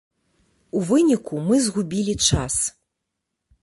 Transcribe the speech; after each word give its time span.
У 0.79 0.81
выніку 0.93 1.43
мы 1.51 1.61
згубілі 1.69 2.19
час. 2.31 2.61